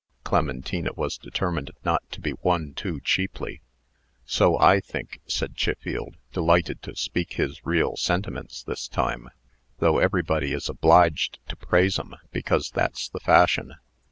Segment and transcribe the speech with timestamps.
[0.23, 3.61] Clementina was determined not to be won too cheaply.
[4.25, 9.29] "So I think," said Chiffield, delighted to speak his real sentiments this time;
[9.77, 13.75] "though everybody is obliged to praise 'em, because that's the fashion."